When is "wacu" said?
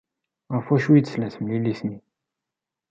0.69-0.89